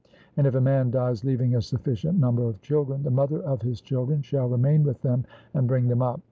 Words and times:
And 0.35 0.47
if 0.47 0.55
a 0.55 0.61
man 0.61 0.89
dies 0.89 1.23
leaving 1.23 1.53
a 1.55 1.61
sufficient 1.61 2.17
number 2.17 2.43
of 2.49 2.59
children, 2.63 3.03
the 3.03 3.11
mother 3.11 3.39
of 3.43 3.61
his 3.61 3.81
children 3.81 4.23
shall 4.23 4.49
remain 4.49 4.81
with 4.81 5.03
them 5.03 5.25
and 5.53 5.67
bring 5.67 5.89
them 5.89 6.01
up. 6.01 6.19